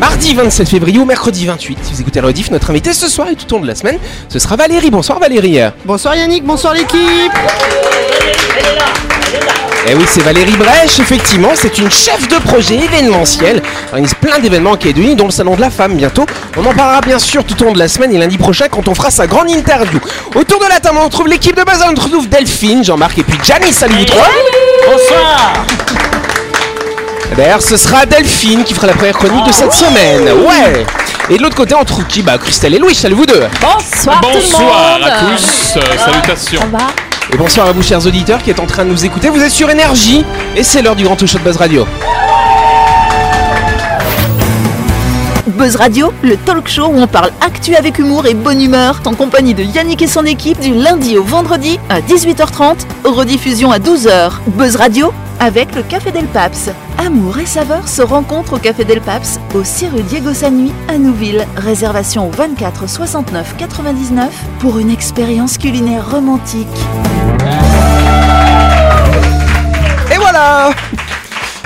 [0.00, 1.78] Mardi 27 février ou mercredi 28.
[1.82, 3.98] Si vous écoutez Rediff, notre invité ce soir et tout au long de la semaine,
[4.30, 4.90] ce sera Valérie.
[4.90, 5.58] Bonsoir Valérie.
[5.84, 7.32] Bonsoir Yannick, bonsoir l'équipe.
[9.86, 13.56] Eh oui, c'est Valérie Brèche, effectivement, c'est une chef de projet événementiel.
[13.56, 16.24] Elle organise plein d'événements en Calédonie, dont le Salon de la Femme bientôt.
[16.56, 18.88] On en parlera bien sûr tout au long de la semaine et lundi prochain quand
[18.88, 20.00] on fera sa grande interview.
[20.34, 23.38] Autour de la table, on retrouve l'équipe de base, on retrouve Delphine, Jean-Marc et puis
[23.44, 23.76] Janice.
[23.76, 24.28] Salut vous trois
[24.86, 25.52] Bonsoir
[27.36, 30.28] D'ailleurs, ce sera Delphine qui fera la première chronique de cette semaine.
[30.46, 30.84] Ouais
[31.30, 34.20] Et de l'autre côté, on trouve qui Bah, Christelle et Louis, salut vous deux Bonsoir,
[34.20, 35.08] tout le Bonsoir monde.
[35.08, 36.60] à tous, euh, salutations.
[36.60, 36.86] Ça va
[37.32, 39.28] Et bonsoir à vous, chers auditeurs, qui êtes en train de nous écouter.
[39.28, 40.24] Vous êtes sur Énergie
[40.56, 41.86] et c'est l'heure du grand show de Buzz Radio.
[45.46, 49.14] Buzz Radio, le talk show où on parle actu avec humour et bonne humeur, en
[49.14, 54.30] compagnie de Yannick et son équipe du lundi au vendredi à 18h30, rediffusion à 12h.
[54.46, 56.70] Buzz Radio avec le Café Del Paps.
[56.98, 60.98] Amour et saveur se rencontrent au Café Del Paps, au 6 rue Diego Sanui à
[60.98, 61.46] Nouville.
[61.56, 64.28] Réservation au 24 69 99
[64.60, 66.68] pour une expérience culinaire romantique.
[70.12, 70.70] Et voilà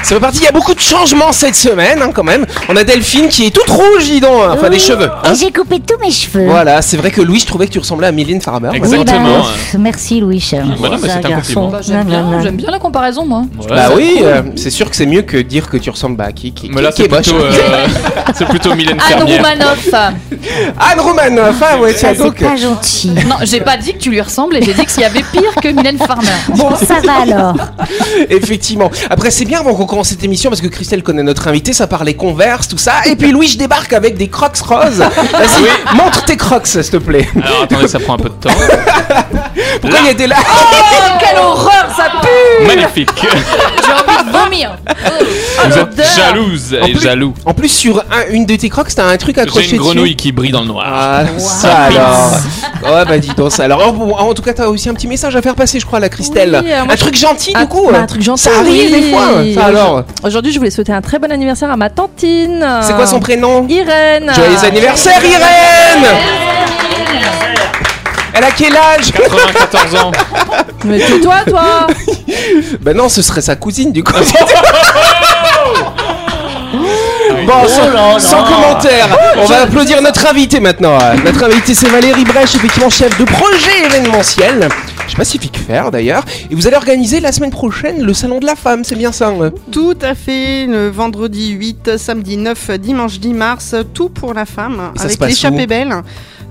[0.05, 2.45] C'est reparti, il y a beaucoup de changements cette semaine hein, quand même.
[2.69, 5.09] On a Delphine qui est toute rouge, dis donc, enfin des Oui, cheveux.
[5.25, 5.33] hein.
[5.33, 6.45] Et j'ai coupé tous mes cheveux.
[6.47, 8.69] Voilà, c'est vrai que Louis, je trouvais que tu ressemblais à Mylène Farmer.
[8.73, 9.39] Oui, Exactement.
[9.41, 10.47] bah, pff, merci Louis.
[10.53, 11.69] Bah non, mais c'est un compliment.
[11.69, 13.45] Bah, j'aime bien, j'aime bien la comparaison, moi.
[13.69, 16.53] Bah oui, euh, c'est sûr que c'est mieux que dire que tu ressembles à qui,
[16.53, 17.23] qui, Mais là, qui c'est est moche.
[17.23, 17.87] plutôt, euh,
[18.35, 19.37] c'est plutôt Mylène Anne Fermière.
[19.39, 19.89] Roumanoff.
[19.95, 22.39] Anne Romanoff, ah ouais, tiens c'est donc.
[22.41, 23.11] pas gentil.
[23.27, 25.69] Non, j'ai pas dit que tu lui ressemblais, j'ai dit qu'il y avait pire que
[25.69, 26.29] Mylène Farmer.
[26.57, 27.55] Bon, ça va alors.
[28.29, 28.91] Effectivement.
[29.09, 31.87] Après, c'est bien avant qu'on commence cette émission parce que Christelle connaît notre invité, ça
[31.87, 32.95] parlait converse, tout ça.
[33.07, 34.99] Et puis Louis, je débarque avec des crocs roses.
[34.99, 37.29] Vas-y, montre tes crocs, s'il te plaît.
[37.41, 38.51] Alors attendez, ça prend un peu de temps.
[39.81, 43.09] Pourquoi il était là Oh, quelle horreur, ça pue Magnifique.
[43.23, 44.77] J'ai envie de vomir.
[45.65, 47.35] Vous êtes jalouse En et plus- jaloux.
[47.47, 49.91] En plus, sur un- une de tes crocs, t'as un truc accroché J'ai une dessus.
[49.95, 50.87] grenouille qui brille dans le noir.
[50.89, 52.31] Ah, ça alors.
[52.83, 53.65] Ouais, bah dis donc ça.
[53.65, 55.99] Alors, oh, en tout cas, t'as aussi un petit message à faire passer, je crois,
[55.99, 56.61] à la Christelle.
[56.65, 57.89] Oui, euh, moi, un truc gentil, du coup.
[57.93, 58.43] bah, un truc gentil.
[58.43, 59.01] Ça arrive oui.
[59.01, 59.23] des fois.
[59.55, 59.84] Ça alors.
[60.23, 62.67] Aujourd'hui, je voulais souhaiter un très bon anniversaire à ma tantine.
[62.83, 64.33] C'est quoi son prénom Irène.
[64.35, 66.07] Joyeux anniversaire, Irène
[68.35, 70.13] Elle a quel âge 94 ans.
[70.85, 71.87] Mais tais-toi, toi.
[72.83, 74.13] Bah non, ce serait sa cousine, du coup.
[77.47, 79.07] Bon, sans, sans commentaire,
[79.37, 80.97] on va applaudir notre invité maintenant.
[81.25, 84.69] Notre invité, c'est Valérie Brèche, effectivement chef de projet événementiel.
[85.07, 86.25] Je sais pas s'il fait que faire d'ailleurs.
[86.51, 89.29] Et vous allez organiser la semaine prochaine le salon de la femme, c'est bien ça
[89.29, 89.51] hein?
[89.71, 94.93] Tout à fait, le vendredi 8, samedi 9, dimanche 10 mars, tout pour la femme,
[94.97, 95.95] ça avec l'échappée belle,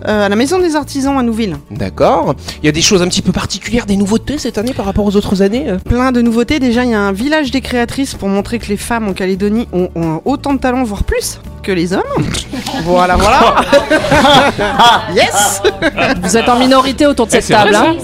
[0.08, 1.56] euh, à la Maison des Artisans à Nouville.
[1.72, 2.36] D'accord.
[2.62, 5.06] Il y a des choses un petit peu particulières, des nouveautés cette année par rapport
[5.06, 5.78] aux autres années euh?
[5.78, 8.78] Plein de nouveautés, déjà il y a un village des créatrices pour montrer que les
[8.78, 12.02] femmes en Calédonie ont, ont autant de talent, voire plus, que les hommes.
[12.84, 13.56] voilà, voilà.
[15.16, 15.62] yes
[16.22, 17.74] Vous êtes en minorité autour de cette table.
[17.76, 17.96] hein.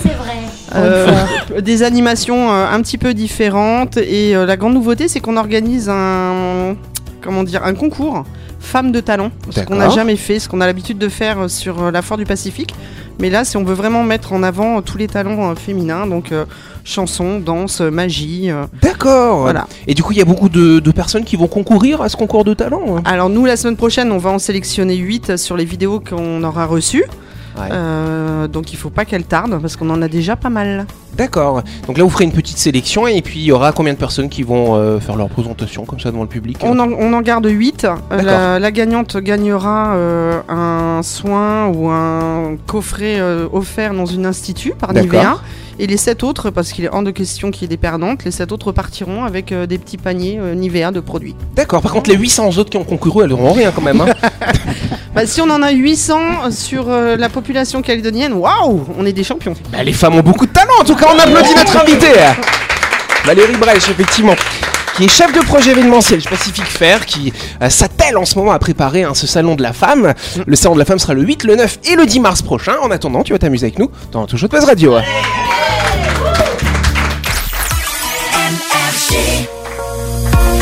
[1.62, 3.97] Des animations euh, un petit peu différentes.
[3.97, 6.75] Et euh, la grande nouveauté c'est qu'on organise un
[7.22, 8.24] comment dire un concours
[8.59, 9.31] femmes de talent.
[9.50, 12.02] Ce qu'on n'a jamais fait ce qu'on a l'habitude de faire euh, sur euh, la
[12.02, 12.74] foire du Pacifique.
[13.19, 16.06] Mais là si on veut vraiment mettre en avant euh, tous les talents euh, féminins.
[16.07, 16.46] Donc euh,
[16.84, 19.41] chansons danse euh, magie euh, D'accord.
[19.41, 19.68] voilà.
[19.88, 22.18] Et du coup, il y a beaucoup de, de personnes qui vont concourir à ce
[22.18, 22.97] concours de talent.
[22.97, 23.01] hein?
[23.06, 26.66] Alors nous la semaine prochaine on va en sélectionner 8 sur les vidéos qu'on aura
[26.66, 27.06] reçues
[27.57, 27.69] Ouais.
[27.71, 31.63] Euh, donc il faut pas qu'elles tardent parce qu'on en a déjà pas mal D'accord.
[31.87, 34.29] Donc là, vous ferez une petite sélection et puis il y aura combien de personnes
[34.29, 36.59] qui vont euh, faire leur présentation comme ça devant le public?
[36.61, 37.81] On en, on en garde 8.
[37.81, 37.99] D'accord.
[38.23, 44.73] La, la gagnante gagnera euh, un soin ou un coffret euh, offert dans une institut
[44.79, 44.93] par.
[44.93, 45.39] Nivea.
[45.81, 48.25] Et les 7 autres, parce qu'il est hors de question qu'il y ait des perdantes,
[48.25, 51.35] les 7 autres partiront avec euh, des petits paniers euh, Nivea de produits.
[51.56, 51.81] D'accord.
[51.81, 54.01] Par contre, les 800 autres qui ont concouru, elles n'auront rien quand même.
[54.01, 54.07] hein.
[55.16, 59.23] Bah, si on en a 800 sur euh, la population calédonienne, waouh, on est des
[59.23, 59.56] champions.
[59.72, 60.73] Bah, les femmes ont beaucoup de talent.
[60.81, 62.07] En tout cas, on applaudit notre invité.
[63.25, 64.35] Valérie Brèche, effectivement.
[64.97, 67.31] Qui est chef de projet événementiel Pacific Fair, qui
[67.62, 70.13] euh, s'attelle en ce moment à préparer hein, ce salon de la femme.
[70.45, 72.74] Le salon de la femme sera le 8, le 9 et le 10 mars prochain.
[72.83, 74.95] En attendant, tu vas t'amuser avec nous dans Toujours de Buzz Radio.
[79.09, 79.49] She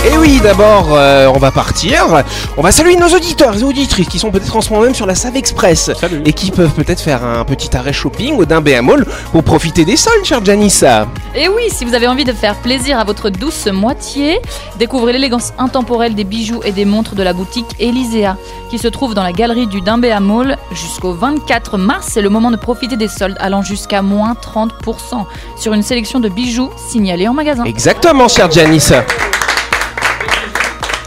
[0.10, 2.24] Et oui, d'abord, euh, on va partir.
[2.56, 5.06] On va saluer nos auditeurs et auditrices qui sont peut-être en ce moment même sur
[5.06, 6.22] la Save Express Salut.
[6.24, 9.98] et qui peuvent peut-être faire un petit arrêt shopping au Dimbéa Mall pour profiter des
[9.98, 11.08] soldes, chère Janissa.
[11.36, 14.40] Et oui, si vous avez envie de faire plaisir à votre douce moitié,
[14.80, 18.38] découvrez l'élégance intemporelle des bijoux et des montres de la boutique Elisea,
[18.70, 22.08] qui se trouve dans la galerie du Dimbéa Mall jusqu'au 24 mars.
[22.12, 25.26] C'est le moment de profiter des soldes allant jusqu'à moins 30%
[25.58, 27.66] sur une sélection de bijoux signalés en magasin.
[27.66, 29.04] Exactement, chère Janissa.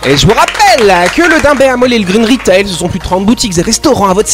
[0.06, 2.88] Et je vous rappelle que le Dimbé à Molle et le Green Retail, ce sont
[2.88, 4.29] plus de 30 boutiques et restaurants à votre,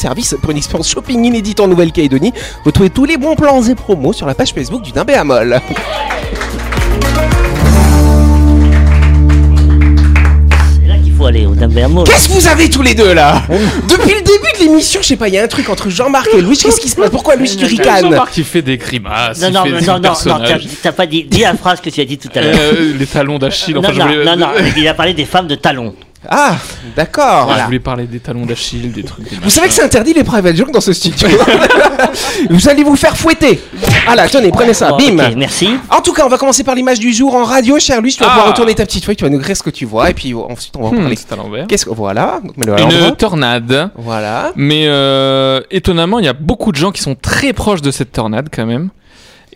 [0.00, 2.32] service pour une expérience shopping inédite en Nouvelle-Calédonie.
[2.64, 5.24] Retrouvez tous les bons plans et promos sur la page Facebook du Dimbé à
[11.24, 12.04] faut aller, au Dimbéamo.
[12.04, 13.42] Qu'est-ce que vous avez tous les deux là?
[13.48, 16.28] Depuis le début de l'émission, je sais pas, il y a un truc entre Jean-Marc
[16.36, 17.10] et Louis, qu'est-ce qui se passe?
[17.10, 20.12] Pourquoi Louis tu ricanes Jean-Marc qui fait des grimaces, Non, il non, fait non, non,
[20.26, 20.40] non,
[20.82, 22.54] t'as- pas dit, dis la phrase que tu as dit tout à l'heure.
[22.58, 23.76] Euh, les talons d'Achille.
[23.78, 25.94] Enfin, non, non, non, il a parlé des femmes de talons.
[26.28, 26.56] Ah,
[26.96, 27.52] d'accord.
[27.58, 29.28] Je voulais parler des talons d'Achille, des trucs.
[29.28, 31.28] Des Vous savez que c'est interdit les private jokes dans ce studio.
[32.50, 33.60] vous allez vous faire fouetter.
[34.06, 35.34] Ah là, tenez, prenez ça, Bon, bim.
[35.36, 35.68] merci.
[35.90, 38.14] En tout cas, on va commencer par l'image du jour en radio, cher Luis.
[38.14, 38.32] Tu vas Ah.
[38.34, 40.34] pouvoir retourner ta petite feuille, tu vas nous écrire ce que tu vois, et puis
[40.34, 41.16] ensuite on va en parler.
[41.16, 41.66] c'est à l'envers.
[41.66, 43.08] Qu'est-ce que voilà Donc, à l'endroit.
[43.08, 43.90] Une tornade.
[43.96, 44.52] Voilà.
[44.56, 48.12] Mais euh, étonnamment, il y a beaucoup de gens qui sont très proches de cette
[48.12, 48.90] tornade quand même.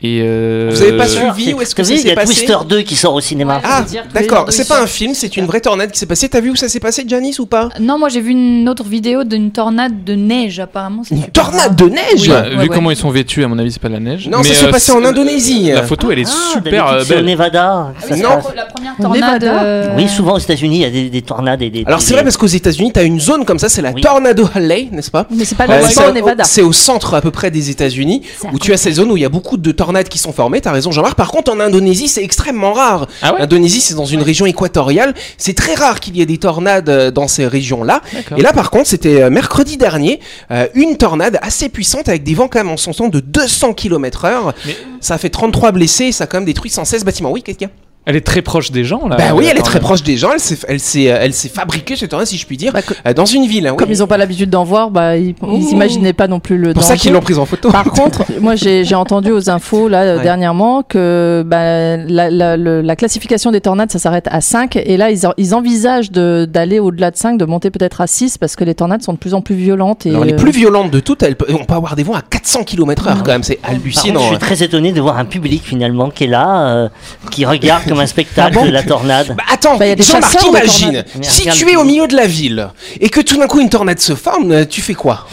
[0.02, 2.14] Et euh, Vous avez pas suivi où est-ce que ça vu, il y s'est a
[2.14, 3.60] passé Twister 2 qui sort au cinéma.
[3.64, 3.84] Ah,
[4.14, 4.46] d'accord.
[4.50, 6.28] C'est pas un film, c'est une vraie tornade qui s'est passée.
[6.28, 8.84] T'as vu où ça s'est passé, Janice, ou pas Non, moi j'ai vu une autre
[8.84, 11.02] vidéo d'une tornade de neige apparemment.
[11.10, 12.68] Une tornade de neige Bah, Ouais, vu ouais.
[12.68, 14.28] comment ils sont vêtus, à mon avis, c'est pas de la neige.
[14.28, 15.70] Non, Mais, ça s'est euh, passé en Indonésie.
[15.72, 17.24] La photo, elle est Ah, super euh, c'est au belle.
[17.26, 17.92] Nevada.
[18.00, 18.38] se Non.
[18.54, 19.44] La première tornade.
[19.44, 21.82] Euh, Oui, souvent aux États-Unis, il y a des, des tornades et des.
[21.86, 23.92] Alors c'est vrai parce qu'aux États-Unis, t'as une zone comme ça, c'est la.
[23.94, 25.66] Tornado Alley, n'est-ce pas Mais c'est pas,
[26.12, 26.44] Nevada.
[26.44, 28.22] C'est au centre à peu près des États-Unis
[28.52, 30.60] où tu as ces zones où il y a beaucoup de tornades qui sont formées.
[30.60, 31.16] T'as raison, Jean-Marc.
[31.16, 33.06] Par contre, en Indonésie, c'est extrêmement rare.
[33.22, 35.14] Ah ouais L'Indonésie, c'est dans une région équatoriale.
[35.36, 38.02] C'est très rare qu'il y ait des tornades euh, dans ces régions-là.
[38.36, 40.20] Et là, par contre, c'était euh, mercredi dernier,
[40.50, 43.72] euh, une tornade assez puissante avec des vents quand même en son temps de 200
[43.74, 44.52] km/h.
[44.66, 46.06] Mais- Ça a fait 33 blessés.
[46.06, 47.30] et Ça a quand même détruit 116 bâtiments.
[47.30, 47.87] Oui, qu'est-ce qu'il y a?
[48.08, 49.16] Elle est très proche des gens là.
[49.16, 50.30] Bah oui, la elle est très proche des gens.
[50.32, 52.80] Elle s'est, elle s'est, euh, elle s'est fabriquée cette tornade, si je puis dire, Bah,
[53.06, 53.66] euh, dans une ville.
[53.66, 53.76] hein, oui.
[53.76, 56.68] Comme ils n'ont pas l'habitude d'en voir, bah, ils ils imaginaient pas non plus le
[56.68, 57.70] C'est pour ça qu'ils l'ont prise en photo.
[57.70, 60.22] Par contre, moi j'ai j'ai entendu aux infos là euh, Ouais.
[60.22, 64.96] dernièrement que bah, la, la- le- la classification des tornades ça s'arrête à 5 et
[64.96, 68.38] là ils, en- ils envisagent de- d'aller au-delà de 5, de monter peut-être à 6
[68.38, 70.06] parce que les tornades sont de plus en plus violentes.
[70.06, 72.22] Et, Alors, les euh, plus violentes de toutes, elles, on peut avoir des vents à
[72.22, 74.20] 400 km/h quand même, c'est Par contre, hallucinant.
[74.20, 74.38] je suis hein.
[74.38, 76.88] très étonné de voir un public finalement qui est là, euh,
[77.30, 79.34] qui regarde comme un spectacle Ah bon la tornade.
[79.36, 82.14] Bah attends, Bah, y a des Jean-Marc, imagine, si tu es au il- milieu de
[82.16, 82.68] la ville
[83.00, 85.26] et que tout d'un coup une tornade se forme, euh, tu fais quoi?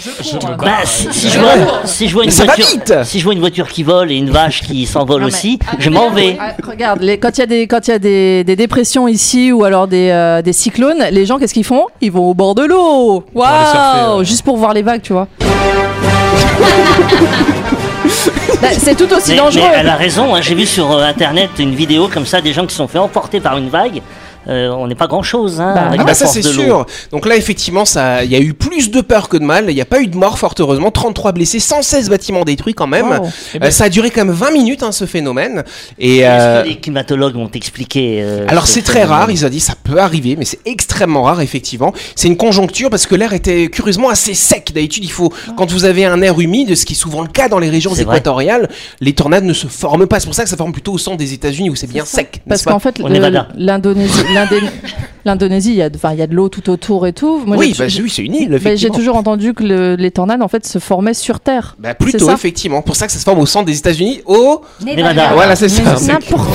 [0.59, 1.51] Bah, si, si je vois,
[1.85, 2.93] si je vois une ça voiture, vite.
[3.03, 6.09] si je vois une voiture qui vole et une vache qui s'envole aussi, je m'en
[6.09, 6.37] vais.
[6.39, 9.07] Ah, regarde, les- quand il y a, des, quand il y a des, des dépressions
[9.07, 11.85] ici ou alors des, euh, des cyclones, les gens, qu'est-ce qu'ils font?
[12.01, 13.23] Ils vont au bord de l'eau.
[13.33, 14.25] Waouh ouais.
[14.25, 15.27] Juste pour voir les vagues, tu vois.
[18.61, 19.65] Bah, c'est tout aussi Mais, dangereux.
[19.69, 22.53] mais elle a raison, hein, j'ai vu sur euh, internet une vidéo comme ça, des
[22.53, 24.01] gens qui se sont fait emporter par une vague.
[24.47, 26.85] Euh, on n'est pas grand chose hein, Bah, avec Ah la bah ça c'est sûr.
[27.11, 29.65] Donc là effectivement ça, il y a eu plus de peur que de mal.
[29.69, 30.91] Il n'y a pas eu de mort fort heureusement.
[30.91, 33.09] 33 blessés, 116 bâtiments détruits quand même.
[33.09, 33.29] Wow.
[33.63, 35.63] Euh, ça a duré quand même 20 minutes hein, ce phénomène.
[35.99, 39.49] Et euh, que les climatologues m'ont expliqué euh, Alors ce c'est très rare, ils ont
[39.49, 41.93] dit ça peut arriver, mais c'est extrêmement rare effectivement.
[42.15, 44.71] C'est une conjoncture parce que l'air était curieusement assez sec.
[44.73, 47.47] D'habitude, il faut quand vous avez un air humide, ce qui est souvent le cas
[47.47, 48.03] dans les régions vrai.
[48.03, 48.69] équatoriales,
[48.99, 50.19] les tornades ne se forment pas.
[50.19, 52.41] C'est pour ça que ça forme plutôt au centre des États-Unis où c'est bien sec.
[52.47, 54.23] Parce qu'en fait, l'Indonésie,
[55.25, 57.41] l'Indonésie, il y a, de- enfin, il y a de l'eau tout autour et tout.
[57.45, 58.59] Moi, oui, j'ai- bah, oui, c'est une île.
[58.63, 61.75] bah, j'ai toujours entendu que le- les tornades, en fait, se formaient sur Terre.
[61.79, 62.81] Bah, C'est plutôt effectivement.
[62.81, 64.21] Pour ça que ça se forme au centre des États-Unis.
[64.25, 65.31] Au Nevada.
[65.33, 65.81] voilà, c'est ça.
[66.01, 66.49] Mais N'importe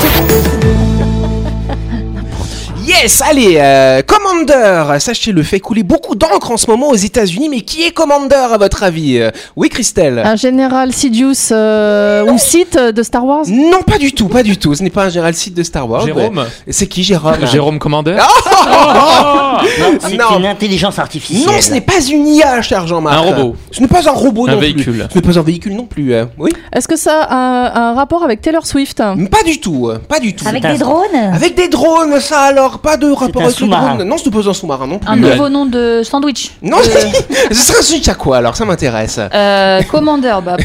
[2.91, 7.61] Yes, allez, euh, Commander, sachez-le, fait couler beaucoup d'encre en ce moment aux États-Unis, mais
[7.61, 9.19] qui est Commander à votre avis?
[9.19, 13.45] Euh, Oui, Christelle Un général Sidious euh, ou Sith de Star Wars?
[13.47, 14.75] Non, pas du tout, pas du tout.
[14.75, 16.05] Ce n'est pas un général site de Star Wars.
[16.05, 17.47] Jérôme mais- C'est qui Jérôme?
[17.47, 21.47] Jérôme Commander Non, c'est une intelligence artificielle.
[21.47, 23.15] Non, ce n'est pas une IA, cher Jean-Marc.
[23.17, 23.57] Un robot.
[23.71, 24.83] Ce n'est pas un robot Un non véhicule.
[24.85, 25.03] plus.
[25.11, 26.13] Ce n'est pas un véhicule non plus.
[26.13, 28.99] euh, Oui Est-ce que ça a un, un rapport avec Taylor Swift?
[28.99, 30.47] Pas du tout, pas du tout.
[30.49, 31.07] Avec des drones?
[31.33, 33.95] Avec des drones, ça alors Pas de rapport avec sous-marin.
[33.97, 34.09] drones.
[34.09, 35.09] Non, ce n'est pas un sous-marin non plus.
[35.09, 35.31] Un euh.
[35.33, 36.53] nouveau nom de sandwich.
[36.63, 39.19] Non, ce serait un switch à quoi alors Ça m'intéresse.
[39.33, 40.57] Euh, Commander, bah,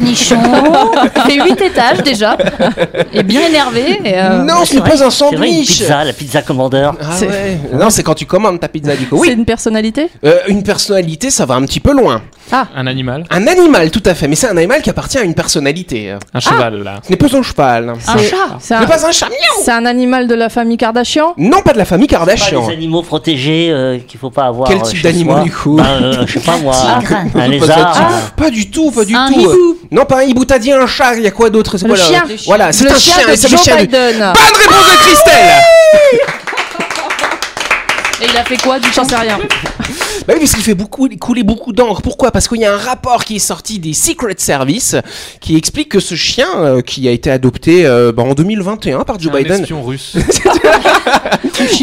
[0.00, 0.16] il
[1.26, 2.36] fait 8 étages déjà.
[3.12, 4.00] Et bien énervé.
[4.04, 5.66] Et, euh, non, ce C'est pas un C'est vrai, une sandwich.
[5.78, 6.94] pizza, la pizza commandeur.
[7.00, 7.60] Ah C'est- ouais.
[7.74, 9.16] Non, c'est quand tu commandes ta pizza du coup.
[9.24, 9.34] C'est Oui.
[9.36, 12.22] une personnalité Euh, une personnalité, ça va un petit peu loin.
[12.76, 14.28] Un animal Un animal, tout à fait.
[14.28, 16.14] Mais c'est un animal qui appartient à une personnalité.
[16.34, 17.88] Un cheval là Ce n'est pas un cheval.
[17.90, 18.36] un C'est- chat.
[18.60, 19.28] C'est Ce un, n'est pas un chat.
[19.62, 21.34] c'est un animal de la famille Kardashian?
[21.38, 22.66] Non, pas de la famille Pas Kardashian.
[22.66, 24.68] des animaux protégés euh, qu'il faut pas avoir.
[24.68, 26.74] Quel euh, type d'animaux, du coup Bah, euh, Je sais pas moi.
[26.74, 27.96] Un Pas lézard.
[28.00, 29.40] euh, Pas du tout, pas du Un tout.
[29.40, 29.76] hibou.
[29.90, 31.76] Non, pas un hibou, t'as dit un chat, il y a quoi d'autre?
[31.76, 32.24] C'est Le quoi chien.
[32.46, 33.76] Voilà, c'est Le un chien de c'est le chien.
[33.76, 35.60] Bonne réponse de Christelle
[38.22, 39.38] Et il a fait quoi du J'en sais rien.
[40.28, 42.00] Bah oui, parce qu'il fait beaucoup, couler beaucoup d'encre.
[42.00, 42.30] Pourquoi?
[42.30, 44.94] Parce qu'il y a un rapport qui est sorti des Secret Service
[45.40, 49.18] qui explique que ce chien euh, qui a été adopté euh, bah, en 2021 par
[49.18, 49.62] Joe Un Biden.
[49.62, 50.16] espion russe.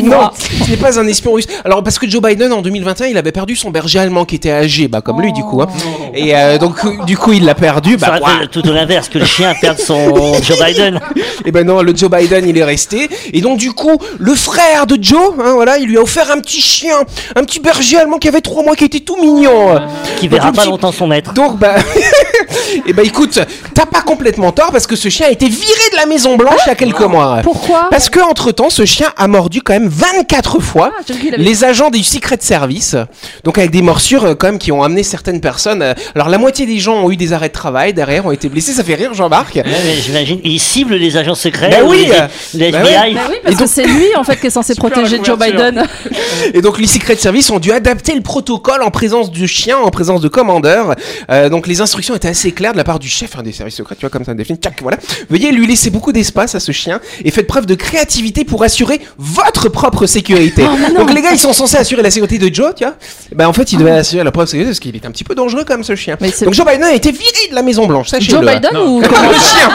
[0.04, 1.48] Non, ce n'est pas un espion russe.
[1.64, 4.52] Alors parce que Joe Biden en 2021, il avait perdu son berger allemand qui était
[4.52, 5.62] âgé, bah comme lui du coup.
[5.62, 5.68] hein.
[6.14, 7.98] Et euh, donc du coup, il l'a perdu.
[8.00, 11.00] Ça Bah, aurait tout l'inverse, que le chien perde son Joe Biden.
[11.46, 13.10] Et ben non, le Joe Biden, il est resté.
[13.34, 16.40] Et donc du coup, le frère de Joe, hein, voilà, il lui a offert un
[16.40, 17.00] petit chien,
[17.36, 19.80] un petit berger allemand qui avait trois mois, qui était tout mignon.
[20.18, 21.34] Qui verra pas petit- longtemps son maître.
[21.34, 21.76] Donc bah,
[22.88, 23.40] et bah écoute,
[23.74, 26.60] t'as pas complètement tort parce que ce chien a été viré de la Maison Blanche
[26.66, 27.40] il y a quelques mois.
[27.44, 31.14] Pourquoi Parce que entre temps, ce chien a mordu quand même 24 fois Ah, j'ai
[31.14, 32.96] cru qu'il avait- les agents du Secret Service.
[33.44, 35.82] Donc avec des morsures euh, quand même qui ont amené certaines personnes.
[35.82, 38.50] euh, alors la moitié des gens ont eu des arrêts de travail derrière, ont été
[38.50, 38.72] blessés.
[38.74, 39.56] Ça fait rire Jean-Marc.
[39.56, 42.80] Ouais, mais J'imagine, il cible les agents secrets, Bah ou oui, les, euh, les bah
[42.84, 43.14] FBI.
[43.14, 45.18] Bah oui, parce Et donc- que c'est lui en fait qui est censé Super protéger
[45.18, 45.72] la Joe couverture.
[45.72, 45.88] Biden.
[46.54, 49.90] Et donc les Secret Service ont dû adapter le protocole en présence du chien, en
[49.90, 50.96] présence de commandeurs.
[51.30, 53.76] Euh, donc les instructions étaient assez claires de la part du chef hein, des services
[53.76, 54.58] secrets, tu vois comme ça défini.
[54.58, 54.98] Tchac, voilà.
[55.30, 59.02] Veuillez lui laisser beaucoup d'espace à ce chien et faites preuve de créativité pour assurer
[59.18, 60.64] votre propre sécurité.
[60.96, 62.96] donc les gars, ils sont censés assurer la sécurité de Joe, tu vois.
[63.36, 65.36] Ben en fait, ils devaient assurer la propre sécurité parce qu'il est un petit peu
[65.36, 66.16] dangereux comme ce chien.
[66.22, 68.38] Mais Donc Joe Biden a été viré de la Maison Blanche, sachez-le.
[68.38, 69.70] Joe Biden ou le chien.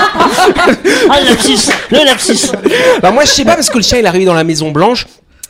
[1.11, 2.51] Ah, le lapsus, le lapsus.
[3.03, 4.71] Alors moi je sais pas parce que le chien il est arrivé dans la Maison
[4.71, 5.07] Blanche.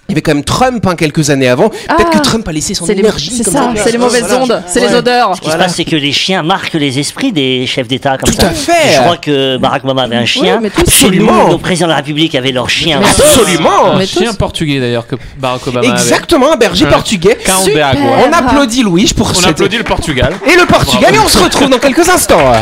[0.08, 1.70] Il y avait quand même Trump hein, quelques années avant.
[1.70, 2.18] Peut-être Ah.
[2.18, 3.30] que Trump a laissé son C'est les, énergie.
[3.30, 4.42] c'est comme ça, c'est les mauvaises Voilà.
[4.42, 5.34] ondes, c'est les odeurs.
[5.37, 8.28] Ce qui se passe, c'est que les chiens marquent les esprits des chefs d'État comme
[8.34, 8.49] Tout ça.
[8.49, 8.96] à fait.
[8.96, 10.58] Je crois que Barack Obama avait un chien.
[10.62, 11.49] mais tous- Absolument.
[11.49, 13.00] Le président de la République avait leur chien.
[13.02, 13.92] Absolument.
[13.92, 15.96] Un Mais chien tous- portugais d'ailleurs que Barack Obama avait.
[15.96, 16.90] Exactement, un berger Ouais.
[16.90, 17.38] portugais.
[17.64, 17.94] Super.
[18.28, 20.34] On applaudit Louis pour On cette- applaudit le Portugal.
[20.46, 22.52] Et le Portugal, et on se retrouve dans quelques instants.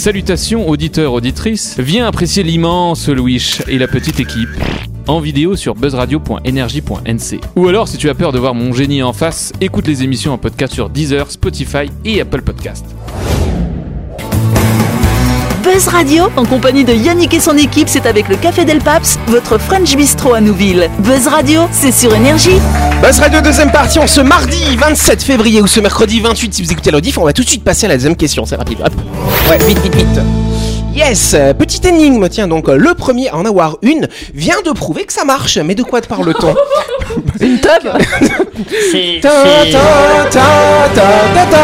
[0.00, 1.78] Salutations auditeurs, auditrices.
[1.78, 4.48] Viens apprécier l'immense Louis et la petite équipe
[5.06, 7.40] en vidéo sur buzzradio.energie.nc.
[7.54, 10.32] Ou alors, si tu as peur de voir mon génie en face, écoute les émissions
[10.32, 12.86] en podcast sur Deezer, Spotify et Apple Podcast.
[15.62, 19.18] Buzz Radio, en compagnie de Yannick et son équipe, c'est avec le Café Del Paps,
[19.26, 20.88] votre French Bistro à Nouville.
[21.00, 22.58] Buzz Radio, c'est sur Énergie.
[23.02, 26.72] Buzz Radio deuxième partie, en ce mardi 27 février ou ce mercredi 28 si vous
[26.72, 28.78] écoutez l'audif, on va tout de suite passer à la deuxième question, c'est rapide.
[28.84, 28.92] Hop.
[29.50, 30.20] Ouais, vite, vite, vite.
[30.94, 34.70] Yes, euh, petite énigme, tiens donc euh, le premier à en avoir une vient de
[34.72, 36.54] prouver que ça marche, mais de quoi te parle-t-on
[37.44, 37.70] Une tub
[38.92, 39.78] C'est Ta, c'est- ta,
[40.30, 41.02] ta, ta,
[41.34, 41.56] ta,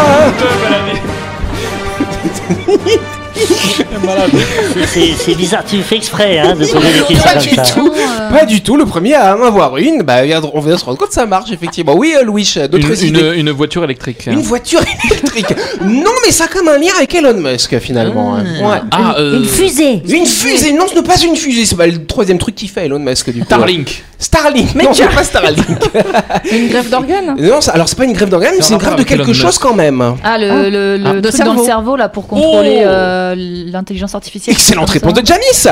[2.97, 3.15] ta.
[4.87, 5.62] c'est- c'est bizarre.
[5.69, 7.62] Tu fais exprès hein, de poser des questions Pas comme du ça.
[7.62, 7.93] tout,
[8.33, 8.76] pas du tout.
[8.76, 10.16] Le premier à en avoir une, bah,
[10.55, 11.95] on vient de se rendre compte que ça marche effectivement.
[11.97, 13.33] Oui, euh, Louis, Une, d'autres une- idées.
[13.37, 14.26] une voiture électrique.
[14.26, 15.55] Une voiture électrique.
[15.83, 18.37] non, mais ça a comme un lien avec Elon Musk finalement.
[18.37, 18.45] hein.
[18.62, 18.78] Ouais.
[18.90, 20.02] Ah, euh, Une fusée.
[20.09, 22.87] Une fusée, non, ce n'est pas une fusée, c'est pas le troisième truc qu'il fait
[22.87, 23.47] Elon Musk du coup.
[23.47, 24.05] Starlink.
[24.19, 25.66] Starlink, non, c'est pas Starlink.
[26.52, 27.37] Une greffe d'organes?
[27.38, 29.25] Non, ça- alors c'est pas une grève d'organes, mais c'est une grève de avec quelque
[29.25, 29.61] Elon chose Musk.
[29.62, 30.02] quand même.
[30.25, 31.64] Ah, le, le, Ah, truc dans le cerveau.
[31.64, 34.54] cerveau là pour contrôler Oh euh, l'intelligence artificielle.
[34.54, 35.23] Excellente réponse ça.
[35.23, 35.68] de Janice.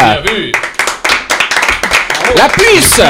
[2.37, 3.01] La puce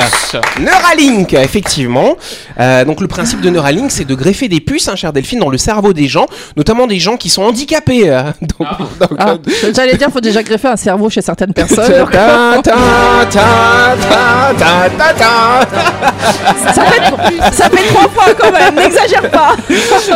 [0.61, 2.17] Neuralink, effectivement.
[2.61, 5.49] Euh, donc le principe de Neuralink, c'est de greffer des puces, hein, cher Delphine, dans
[5.49, 8.11] le cerveau des gens, notamment des gens qui sont handicapés.
[8.11, 8.25] euh.
[8.43, 8.69] Donc,
[9.01, 9.31] donc, Ah,
[9.65, 12.07] euh, J'allais dire, faut déjà greffer un cerveau chez certaines ta, personnes.
[12.11, 12.73] ta, ta,
[13.31, 13.97] ta,
[14.59, 15.61] ta, ta, ta.
[16.75, 19.57] Ça fait, ça fait trois fois quand même, n'exagère pas.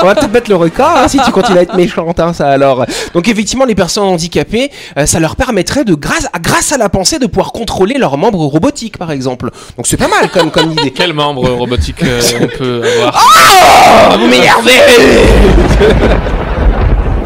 [0.02, 2.49] On va peut-être mettre le record hein, si tu continues à être méchante, hein, ça
[2.49, 2.85] alors.
[3.14, 6.88] Donc effectivement, les personnes handicapées, euh, ça leur permettrait de grâce à, grâce à la
[6.88, 9.50] pensée de pouvoir contrôler leurs membres robotiques, par exemple.
[9.76, 10.92] Donc c'est pas mal comme comme idée.
[10.92, 13.23] Quel membre robotique euh, on peut avoir
[14.14, 14.71] Oh, vous m'énervez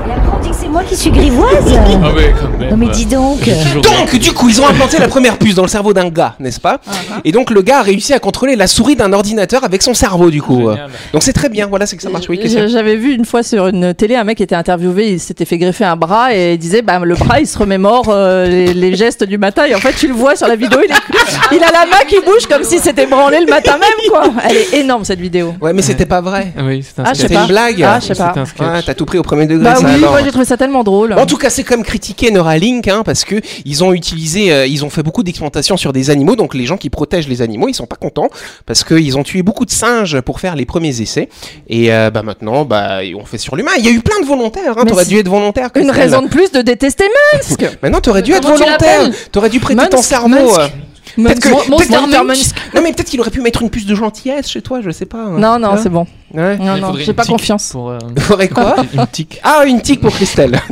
[0.06, 1.64] Et après, on dit que c'est moi qui suis grivoise.
[2.04, 2.70] Ah ouais, quand même.
[2.70, 3.40] Non mais dis donc.
[3.82, 6.60] Donc, du coup, ils ont implanté la première puce dans le cerveau d'un gars, n'est-ce
[6.60, 6.80] pas
[7.24, 10.30] Et donc, le gars a réussi à contrôler la souris d'un ordinateur avec son cerveau,
[10.30, 10.70] du coup.
[10.70, 10.90] Génial.
[11.12, 11.66] Donc, c'est très bien.
[11.66, 12.28] Voilà, c'est que ça marche.
[12.28, 15.44] Oui, J'avais vu une fois sur une télé un mec qui était interviewé, il s'était
[15.44, 18.74] fait greffer un bras et il disait bah, le bras il se remémore euh, les,
[18.74, 21.56] les gestes du matin et en fait tu le vois sur la vidéo, il, est-
[21.56, 24.24] il a la main qui bouge comme si c'était branlé le matin même quoi.
[24.48, 25.54] Elle est énorme cette vidéo.
[25.60, 26.52] Ouais, mais c'était pas vrai.
[26.56, 27.82] Ah oui, c'est un Ah, C'était une blague.
[27.82, 28.34] Ah, je sais pas.
[28.46, 29.64] C'était t'as tout pris au premier degré.
[29.64, 30.10] Bah ça, oui, alors.
[30.12, 31.12] moi j'ai trouvé ça tellement drôle.
[31.14, 34.84] En tout cas, c'est comme critiquer Neuralink, hein, parce que ils ont utilisé, euh, ils
[34.84, 37.74] ont fait beaucoup d'explantations sur des animaux, donc les gens qui protègent les animaux, ils
[37.74, 38.28] sont pas contents
[38.66, 41.28] parce qu'ils ont tué beaucoup de singes pour faire les premiers essais,
[41.68, 43.72] et euh, bah maintenant, bah on fait sur l'humain.
[43.78, 45.70] Il y a eu plein de volontaires, hein, t'aurais dû être volontaire.
[45.74, 47.64] Une raison de plus de détester Musk.
[47.82, 49.10] Maintenant, t'aurais dû être Comment tu volontaire.
[49.30, 50.58] T'aurais dû prêter ton cerveau.
[50.58, 50.72] Musk.
[51.16, 52.56] Peut-être que- Mon- peut-être Monster qu'il- Musk.
[52.74, 55.06] Non, mais peut-être qu'il aurait pu mettre une puce de gentillesse chez toi, je sais
[55.06, 55.18] pas.
[55.18, 55.38] hein.
[55.38, 56.06] Non, non, Hein c'est bon.
[56.32, 56.56] Ouais.
[56.58, 57.68] Non, non, j'ai pas confiance.
[57.72, 59.40] Pour, euh, faudrait quoi une tique.
[59.42, 60.60] Ah, une tique pour Christelle.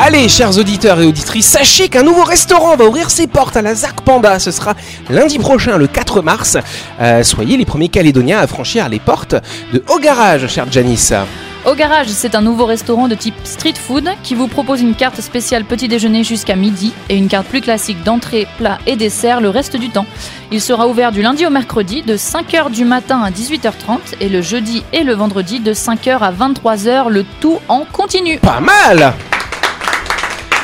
[0.00, 3.74] Allez, chers auditeurs et auditrices, sachez qu'un nouveau restaurant va ouvrir ses portes à la
[3.74, 4.38] ZAC Panda.
[4.38, 4.74] Ce sera
[5.10, 6.56] lundi prochain, le 4 mars.
[7.00, 9.34] Euh, soyez les premiers Calédoniens à franchir les portes
[9.72, 11.12] de Haut Garage, cher Janice.
[11.66, 15.20] Au Garage, c'est un nouveau restaurant de type street food qui vous propose une carte
[15.20, 19.50] spéciale petit déjeuner jusqu'à midi et une carte plus classique d'entrée, plat et dessert le
[19.50, 20.06] reste du temps.
[20.52, 24.40] Il sera ouvert du lundi au mercredi de 5h du matin à 18h30 et le
[24.40, 28.38] jeudi et le vendredi de 5h à 23h, le tout en continu.
[28.38, 29.12] Pas mal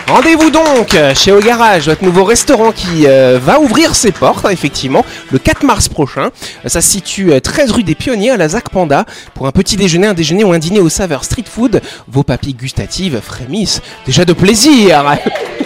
[0.06, 4.50] Rendez-vous donc chez Au Garage, votre nouveau restaurant qui euh, va ouvrir ses portes, hein,
[4.50, 6.30] effectivement, le 4 mars prochain.
[6.64, 9.06] Euh, Ça se situe euh, 13 rue des Pionniers à la ZAC Panda.
[9.34, 12.54] Pour un petit déjeuner, un déjeuner ou un dîner aux saveurs street food, vos papilles
[12.54, 15.16] gustatives frémissent déjà de plaisir.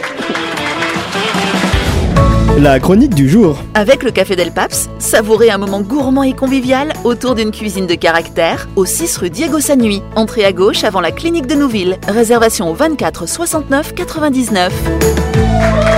[2.61, 3.59] La chronique du jour.
[3.75, 7.95] Avec le Café Del Paps, savourez un moment gourmand et convivial autour d'une cuisine de
[7.95, 10.03] caractère au 6 rue Diego Sanui.
[10.17, 11.99] Entrée à gauche avant la clinique de Nouville.
[12.09, 14.73] Réservation au 24 69 99.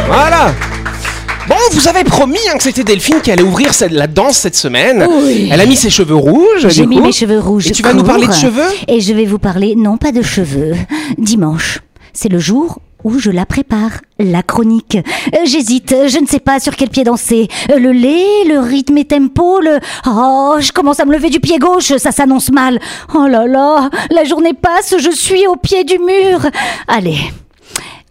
[0.08, 0.52] Voilà
[1.48, 4.54] Bon, vous avez promis hein, que c'était Delphine qui allait ouvrir cette- la danse cette
[4.54, 5.06] semaine.
[5.24, 5.48] Oui.
[5.50, 6.68] Elle a mis ses cheveux rouges.
[6.68, 7.02] J'ai mis coup.
[7.04, 7.66] mes cheveux rouges.
[7.68, 8.68] Et tu vas nous parler de cheveux?
[8.86, 10.74] Et je vais vous parler, non pas de cheveux,
[11.18, 11.80] dimanche.
[12.12, 14.96] C'est le jour où je la prépare, la chronique.
[15.34, 17.48] Euh, J'hésite, je ne sais pas sur quel pied danser.
[17.70, 19.78] Euh, Le lait, le rythme et tempo, le...
[20.06, 22.78] Oh, je commence à me lever du pied gauche, ça s'annonce mal.
[23.14, 26.40] Oh là là, la journée passe, je suis au pied du mur.
[26.88, 27.18] Allez.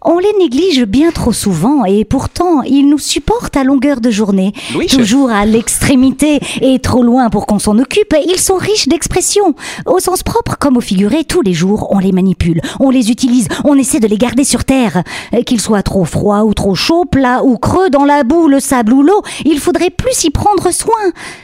[0.01, 4.53] On les néglige bien trop souvent et pourtant ils nous supportent à longueur de journée,
[4.73, 8.15] Louis, toujours à l'extrémité et trop loin pour qu'on s'en occupe.
[8.25, 11.25] Ils sont riches d'expressions, au sens propre comme au figuré.
[11.25, 14.63] Tous les jours, on les manipule, on les utilise, on essaie de les garder sur
[14.63, 15.03] terre.
[15.33, 18.61] Euh, Qu'ils soient trop froids ou trop chauds, plats ou creux, dans la boue, le
[18.61, 20.93] sable ou l'eau, il faudrait plus y prendre soin.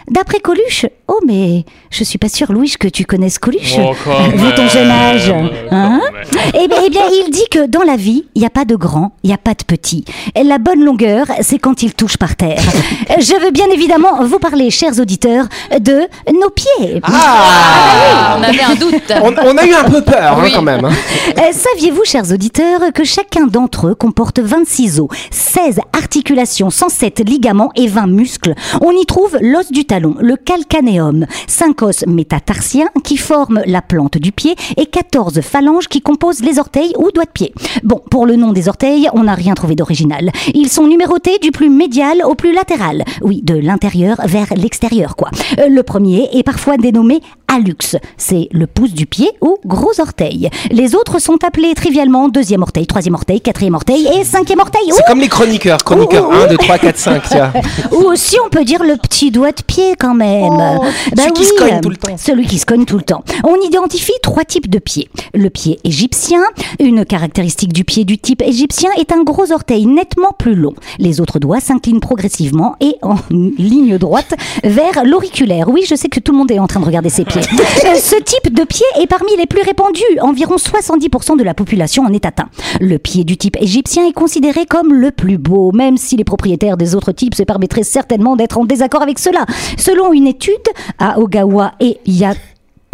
[0.09, 3.75] D'après Coluche, oh mais je suis pas sûre, Louis, que tu connaisses Coluche.
[3.79, 3.91] Oh,
[4.37, 5.99] Vu ton jeune âge, même, hein?
[6.53, 8.75] eh bien, eh bien, il dit que dans la vie, il n'y a pas de
[8.75, 10.05] grand, il n'y a pas de petit.
[10.41, 12.61] La bonne longueur, c'est quand il touche par terre.
[13.19, 15.45] Je veux bien évidemment vous parler, chers auditeurs,
[15.79, 17.01] de nos pieds.
[17.03, 19.11] Ah On avait un doute.
[19.23, 20.85] on, on a eu un peu peur hein, quand même.
[20.85, 20.91] hein.
[21.37, 27.71] Euh, Saviez-vous, chers auditeurs, que chacun d'entre eux comporte 26 os, 16 articulations, 107 ligaments
[27.75, 28.53] et 20 muscles?
[28.81, 34.17] On y trouve l'os du talon, le calcanéum, 5 os métatarsiens qui forment la plante
[34.17, 37.53] du pied et 14 phalanges qui composent les orteils ou doigts de pied.
[37.83, 40.31] Bon, pour le nom des orteils, on n'a rien trouvé d'original.
[40.53, 43.03] Ils sont numérotés du plus médial au plus latéral.
[43.21, 45.29] Oui, de l'intérieur vers l'extérieur, quoi.
[45.59, 47.97] Euh, le premier est parfois dénommé hallux.
[48.17, 50.49] C'est le pouce du pied ou gros orteil.
[50.71, 54.91] Les autres sont appelés trivialement deuxième orteil, troisième orteil, quatrième orteil et cinquième orteil.
[54.91, 55.83] C'est comme les chroniqueurs.
[55.83, 57.23] Chroniqueur Ouh, ouh, 1, 2, 3, 4, 5.
[57.29, 57.53] Tiens.
[57.91, 60.43] Ou aussi on peut dire le petit doigt de pied quand même.
[60.51, 62.17] Oh, celui qui se cogne tout le temps.
[62.17, 63.23] Celui qui se cogne tout le temps.
[63.43, 65.09] On identifie trois types de pieds.
[65.33, 66.41] Le pied égyptien,
[66.79, 70.73] une caractéristique du pied du type égyptien est un gros orteil nettement plus long.
[70.99, 75.69] Les autres doigts s'inclinent progressivement et en ligne droite vers l'auriculaire.
[75.69, 77.34] Oui, je sais que tout le monde est en train de regarder ses pieds.
[77.37, 80.03] Euh, Ce type de pied est parmi les plus répandus.
[80.21, 82.49] Environ 70% de la population en est atteint.
[82.79, 86.77] Le pied du type égyptien est considéré comme le plus beau, même si les propriétaires
[86.77, 89.45] des autres types se permettraient certainement d'être en désaccord avec cela.
[89.77, 90.53] Selon une étude
[90.99, 91.99] à Ogawa et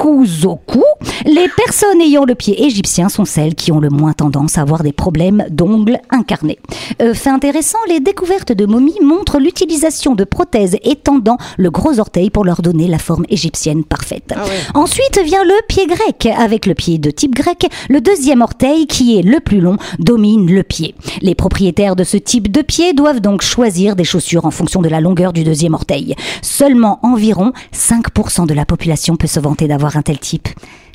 [0.01, 0.83] Yakuzoku,
[1.25, 4.83] les personnes ayant le pied égyptien sont celles qui ont le moins tendance à avoir
[4.83, 6.59] des problèmes d'ongles incarnés.
[7.01, 12.29] Euh, fait intéressant, les découvertes de momies montrent l'utilisation de prothèses étendant le gros orteil
[12.29, 14.33] pour leur donner la forme égyptienne parfaite.
[14.73, 16.27] Ensuite vient le pied grec.
[16.37, 20.51] Avec le pied de type grec, le deuxième orteil, qui est le plus long, domine
[20.51, 20.95] le pied.
[21.21, 24.89] Les propriétaires de ce type de pied doivent donc choisir des chaussures en fonction de
[24.89, 26.15] la longueur du deuxième orteil.
[26.41, 30.47] Seulement environ 5% de la population peut se vanter d'avoir un tel type.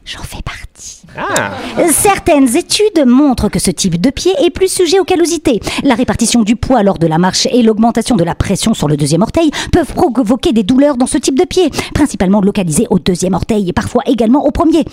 [0.06, 1.02] J'en fais partie.
[1.18, 1.50] Ah.
[1.90, 5.59] Certaines études montrent que ce type de pied est plus sujet aux callosités.
[5.82, 8.96] La répartition du poids lors de la marche et l'augmentation de la pression sur le
[8.96, 13.35] deuxième orteil peuvent provoquer des douleurs dans ce type de pied, principalement localisées au deuxième
[13.35, 14.85] orteil et parfois également au premier.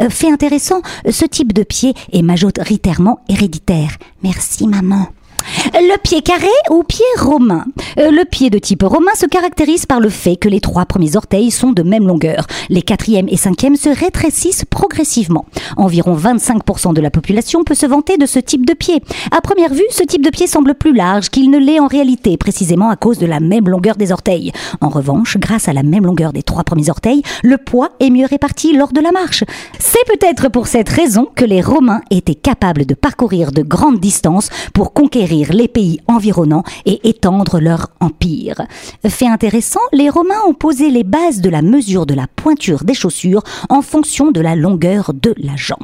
[0.00, 3.98] Euh, fait intéressant, ce type de pied est majoritairement héréditaire.
[4.22, 5.08] Merci maman.
[5.74, 7.64] Le pied carré ou pied romain.
[7.98, 11.16] Euh, Le pied de type romain se caractérise par le fait que les trois premiers
[11.16, 12.46] orteils sont de même longueur.
[12.68, 15.46] Les quatrième et cinquième se rétrécissent progressivement.
[15.76, 19.02] Environ 25% de la population peut se vanter de ce type de pied.
[19.30, 22.36] À première vue, ce type de pied semble plus large qu'il ne l'est en réalité,
[22.36, 24.52] précisément à cause de la même longueur des orteils.
[24.80, 28.26] En revanche, grâce à la même longueur des trois premiers orteils, le poids est mieux
[28.26, 29.44] réparti lors de la marche.
[29.78, 34.50] C'est peut-être pour cette raison que les Romains étaient capables de parcourir de grandes distances
[34.74, 38.62] pour conquérir les pays environnants et étendre leur empire.
[39.06, 42.94] Fait intéressant, les Romains ont posé les bases de la mesure de la pointure des
[42.94, 45.78] chaussures en fonction de la longueur de la jambe.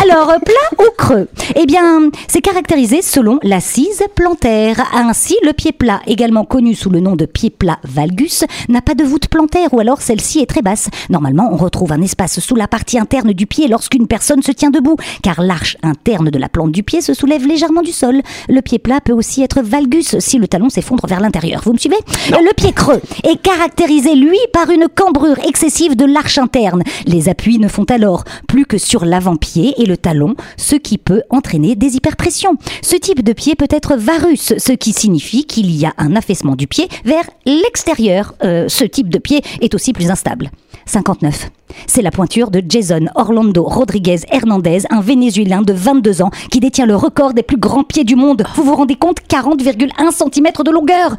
[0.00, 1.28] Alors, plat ou creux?
[1.56, 4.84] Eh bien, c'est caractérisé selon l'assise plantaire.
[4.94, 8.94] Ainsi, le pied plat, également connu sous le nom de pied plat valgus, n'a pas
[8.94, 10.88] de voûte plantaire ou alors celle-ci est très basse.
[11.10, 14.70] Normalement, on retrouve un espace sous la partie interne du pied lorsqu'une personne se tient
[14.70, 18.22] debout, car l'arche interne de la plante du pied se soulève légèrement du sol.
[18.48, 21.62] Le pied plat peut aussi être valgus si le talon s'effondre vers l'intérieur.
[21.64, 21.96] Vous me suivez?
[22.28, 26.82] Le pied creux est caractérisé, lui, par une cambrure excessive de l'arche interne.
[27.06, 31.22] Les appuis ne font alors plus que sur l'avant-pied et le talon, ce qui peut
[31.30, 32.58] entraîner des hyperpressions.
[32.82, 36.54] Ce type de pied peut être varus, ce qui signifie qu'il y a un affaissement
[36.54, 38.34] du pied vers l'extérieur.
[38.44, 40.50] Euh, ce type de pied est aussi plus instable.
[40.84, 41.48] 59.
[41.86, 46.86] C'est la pointure de Jason Orlando Rodriguez Hernandez, un Vénézuélien de 22 ans qui détient
[46.86, 48.44] le record des plus grands pieds du monde.
[48.54, 51.16] Vous vous rendez compte 40,1 cm de longueur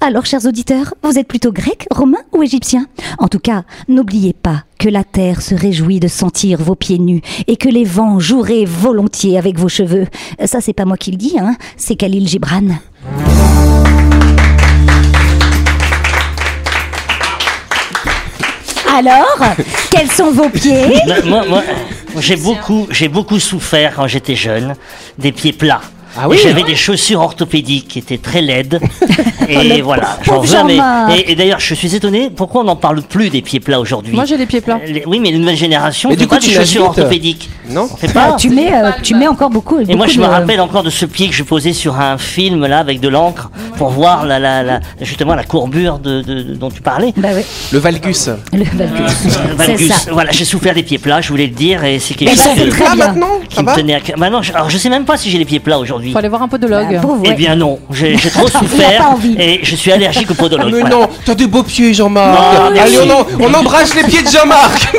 [0.00, 2.86] Alors, chers auditeurs, vous êtes plutôt grec, romain ou égyptien?
[3.18, 7.22] En tout cas, n'oubliez pas que la terre se réjouit de sentir vos pieds nus
[7.46, 10.06] et que les vents joueraient volontiers avec vos cheveux.
[10.44, 12.68] Ça, c'est pas moi qui le dis, hein, c'est Khalil Gibran.
[18.96, 19.38] Alors,
[19.90, 21.62] quels sont vos pieds Moi,
[22.90, 24.74] j'ai beaucoup souffert quand j'étais jeune
[25.18, 25.82] des pieds plats.
[26.18, 28.80] Ah oui Et J'avais des chaussures orthopédiques qui étaient très laides.
[29.48, 30.64] et voilà, j'en veux.
[30.64, 30.78] mais-.
[31.18, 34.14] Et, et d'ailleurs, je suis étonné, pourquoi on n'en parle plus des pieds plats aujourd'hui
[34.14, 34.80] Moi j'ai les pieds plats.
[34.84, 36.82] Euh, les- Oui, mais les nouvelles générations, Mais du fait coup, pas des tu chaussures
[36.82, 36.98] vite.
[36.98, 37.50] orthopédiques.
[37.68, 38.34] Non On fait pas.
[38.38, 39.78] tu, mets, euh, tu mets encore beaucoup.
[39.80, 42.66] Et moi, je me rappelle encore de ce pied que je posais sur un film
[42.66, 46.54] là avec de l'encre pour voir la, la, la- justement la courbure de, de- de-
[46.54, 47.12] dont tu parlais.
[47.16, 47.42] Bah oui,
[47.72, 48.28] Le valgus.
[48.52, 49.26] le valgus.
[49.26, 49.88] Euh, Valgus.
[49.92, 50.10] ça.
[50.12, 52.96] Voilà, j'ai souffert des pieds plats, je voulais le dire, et c'est quelque chose très
[52.96, 53.14] bien.
[53.48, 54.16] qui me tenait à cœur.
[54.18, 56.12] Bah non, je- alors je sais même pas si j'ai les pieds plats aujourd'hui.
[56.12, 56.94] Faut aller voir un podologue.
[56.94, 60.72] Bah, pauvre, Eh bien non, j'ai trop souffert et je suis allergique au podologue.
[60.72, 60.96] Mais voilà.
[60.96, 62.38] non, t'as des beaux pieds, Jean-Marc.
[62.78, 64.88] Allez, on, en- on embrasse les pieds de Jean-Marc.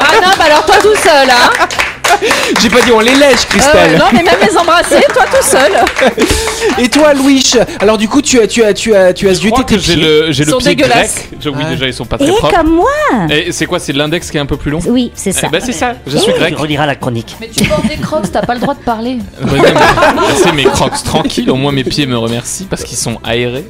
[0.00, 1.50] Ah non, bah alors toi tout seul, hein
[2.60, 3.98] J'ai pas dit on les lèche, Euh, Christelle.
[3.98, 5.72] Non, mais même les embrasser, toi tout seul.
[6.78, 7.42] Et toi, Louis
[7.80, 9.78] Alors du coup, tu as, tu as, tu as, tu as Je crois que tes
[9.78, 10.02] j'ai pieds.
[10.02, 11.10] le, j'ai Ils le sont pied grec.
[11.40, 11.70] Je- oui, Ah.
[11.70, 12.56] déjà, ils sont pas Et très propres.
[12.56, 12.90] comme moi
[13.30, 15.46] Et c'est quoi C'est l'index qui est un peu plus long Oui, c'est ça.
[15.46, 16.56] Eh ben, c'est ça, je suis Tu grec.
[16.58, 17.36] reliras la chronique.
[17.40, 19.18] Mais tu portes des crocs, t'as pas le droit de parler.
[19.42, 19.62] Ouais, non,
[20.16, 23.64] mais Laissez mes crocs tranquilles, au moins mes pieds me remercient parce qu'ils sont aérés.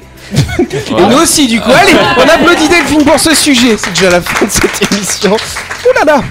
[0.62, 1.70] Et nous aussi, du coup.
[1.70, 3.76] Allez, on applaudit Delphine pour ce sujet.
[3.76, 5.32] C'est déjà la fin de cette émission.
[5.34, 6.22] Ouh là là.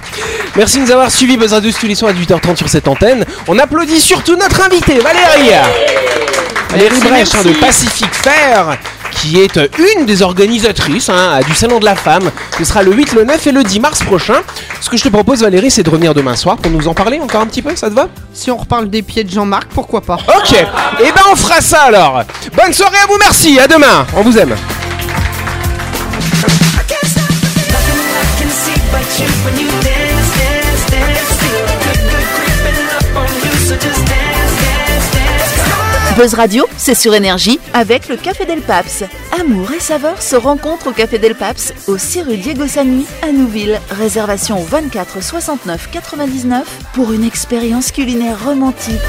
[0.56, 1.38] Merci de nous avoir suivis.
[1.38, 3.26] Buzz Radio tous les soirs à 18h30 sur cette antenne.
[3.48, 5.52] On applaudit surtout notre invité, Valérie.
[6.70, 8.78] Valérie Brèche hein, de Pacific Fair,
[9.12, 12.32] qui est euh, une des organisatrices hein, du Salon de la Femme.
[12.58, 14.42] Ce sera le 8, le 9 et le 10 mars prochain.
[14.82, 17.20] Ce que je te propose, Valérie, c'est de revenir demain soir pour nous en parler
[17.20, 17.76] encore un petit peu.
[17.76, 18.08] Ça te va?
[18.34, 20.18] Si on reparle des pieds de Jean-Marc, pourquoi pas?
[20.38, 20.54] Ok.
[20.54, 22.24] Et ben, on fera ça alors.
[22.56, 23.18] Bonne soirée à vous.
[23.20, 23.60] Merci.
[23.60, 24.06] À demain.
[24.16, 24.56] On vous aime.
[36.18, 39.04] Buzz Radio, c'est sur énergie avec le Café Del Paps.
[39.40, 43.32] Amour et saveur se rencontrent au Café Del Paps, au 6 rue Diego Sanui, à
[43.32, 43.80] Nouville.
[43.92, 49.00] Réservation au 24 69 99 pour une expérience culinaire romantique.